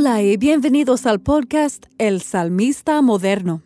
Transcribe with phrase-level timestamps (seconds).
[0.00, 3.60] Hola y bienvenidos al podcast El Salmista Moderno.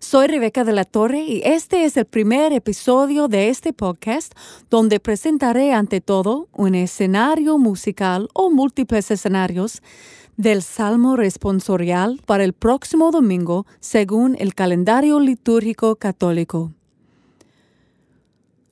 [0.00, 4.34] Soy Rebeca de la Torre y este es el primer episodio de este podcast
[4.68, 9.80] donde presentaré ante todo un escenario musical o múltiples escenarios
[10.36, 16.72] del Salmo responsorial para el próximo domingo según el calendario litúrgico católico.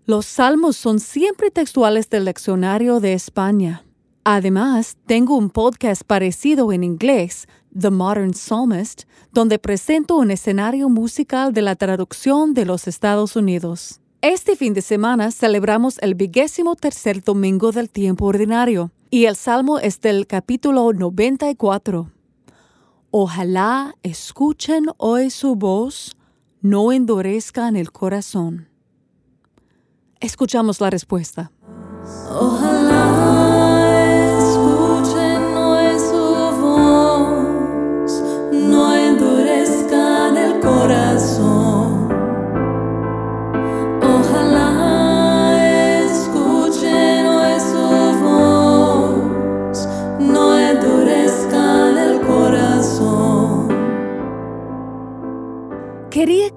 [0.04, 3.84] Los salmos son siempre textuales del leccionario de España.
[4.26, 7.46] Además, tengo un podcast parecido en inglés,
[7.78, 14.00] The Modern Psalmist, donde presento un escenario musical de la traducción de los Estados Unidos.
[14.22, 19.78] Este fin de semana celebramos el vigésimo tercer domingo del tiempo ordinario y el salmo
[19.78, 22.10] es del capítulo 94.
[23.10, 26.16] Ojalá escuchen hoy su voz,
[26.62, 28.70] no endurezcan el corazón.
[30.18, 31.52] Escuchamos la respuesta.
[32.30, 32.83] Ojalá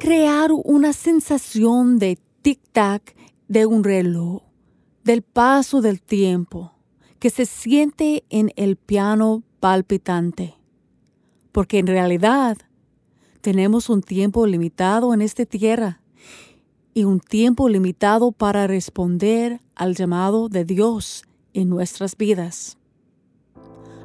[0.08, 3.14] crear una sensación de tic-tac
[3.50, 4.42] de un reloj,
[5.04, 6.72] del paso del tiempo,
[7.20, 10.56] que se siente en el piano palpitante.
[11.52, 12.56] Porque en realidad
[13.42, 16.00] tenemos un tiempo limitado en esta tierra
[16.94, 22.78] y un tiempo limitado para responder al llamado de Dios en nuestras vidas.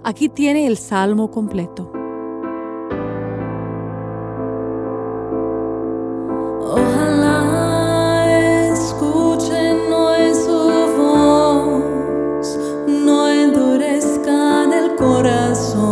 [0.02, 1.91] Aquí tiene el salmo completo.
[15.22, 15.91] corazón.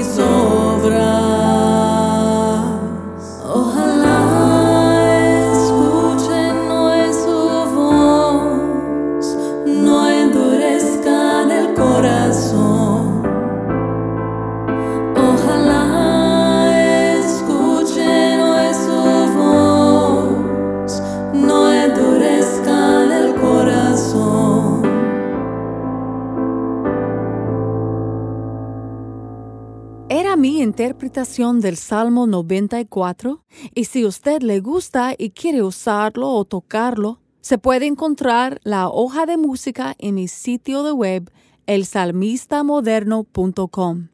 [30.21, 36.45] desea mi interpretación del Salmo 94 y si usted le gusta y quiere usarlo o
[36.45, 41.31] tocarlo, se puede encontrar la hoja de música en mi sitio de web
[41.65, 44.09] elsalmistamoderno.com.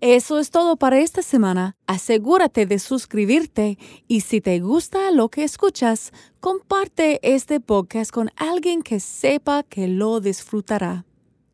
[0.00, 1.76] Eso es todo para esta semana.
[1.86, 3.78] Asegúrate de suscribirte
[4.08, 6.10] y si te gusta lo que escuchas,
[6.40, 11.04] comparte este podcast con alguien que sepa que lo disfrutará.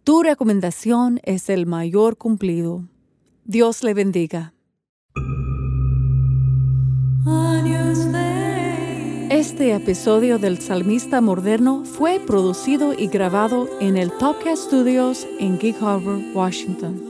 [0.04, 2.88] Tu recomendación es el mayor cumplido.
[3.50, 4.52] Dios le bendiga.
[9.30, 15.76] Este episodio del Salmista Moderno fue producido y grabado en el Topcast Studios en Gig
[15.80, 17.07] Harbor, Washington.